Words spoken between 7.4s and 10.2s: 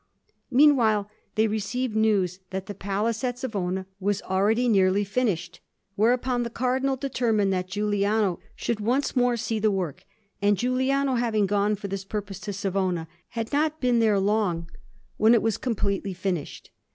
that Giuliano should once more see the work,